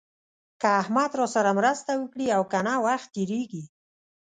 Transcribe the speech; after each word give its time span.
که 0.61 0.67
احمد 0.81 1.11
راسره 1.19 1.51
مرسته 1.59 1.91
وکړي 1.97 2.27
او 2.37 2.43
که 2.51 2.59
نه 2.67 2.75
وخت 2.85 3.07
تېرېږي. 3.15 3.63